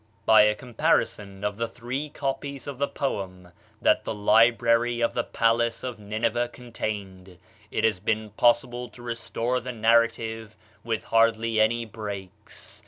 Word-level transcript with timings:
"By 0.25 0.41
a 0.45 0.55
comparison 0.55 1.43
of 1.43 1.57
the 1.57 1.67
three 1.67 2.09
copies 2.09 2.65
of 2.65 2.79
the 2.79 2.87
poem 2.87 3.49
that 3.79 4.03
the 4.03 4.15
library 4.15 4.99
of 4.99 5.13
the 5.13 5.23
palace 5.23 5.83
of 5.83 5.99
Nineveh 5.99 6.49
contained, 6.51 7.37
it 7.69 7.83
has 7.83 7.99
been 7.99 8.31
possible 8.31 8.89
to 8.89 9.03
restore 9.03 9.59
the 9.59 9.71
narrative 9.73 10.55
with 10.83 11.03
hardly 11.03 11.59
any 11.61 11.85
breaks. 11.85 12.79